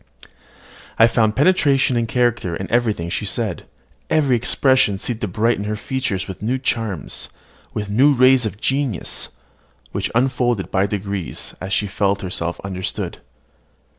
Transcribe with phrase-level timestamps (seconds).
[0.97, 3.65] I found penetration and character in everything she said:
[4.09, 7.29] every expression seemed to brighten her features with new charms,
[7.75, 9.29] with new rays of genius,
[9.91, 13.19] which unfolded by degrees, as she felt herself understood.